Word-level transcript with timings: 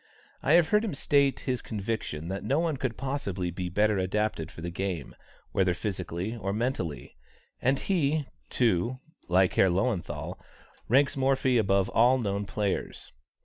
I 0.41 0.53
have 0.53 0.69
heard 0.69 0.83
him 0.83 0.95
state 0.95 1.41
his 1.41 1.61
conviction 1.61 2.27
that 2.29 2.43
no 2.43 2.59
one 2.59 2.75
could 2.77 2.97
possibly 2.97 3.51
be 3.51 3.69
better 3.69 3.99
adapted 3.99 4.49
for 4.49 4.61
the 4.61 4.71
game, 4.71 5.15
whether 5.51 5.75
physically 5.75 6.35
or 6.35 6.51
mentally; 6.53 7.17
and 7.61 7.77
he, 7.77 8.25
too, 8.49 8.97
like 9.27 9.53
Herr 9.53 9.69
Löwenthal, 9.69 10.39
ranks 10.87 11.15
Morphy 11.15 11.59
above 11.59 11.87
all 11.89 12.17
known 12.17 12.45
players. 12.45 13.13